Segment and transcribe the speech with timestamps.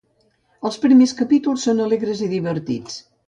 [0.69, 2.97] Els primers capítols són alegres i divertits.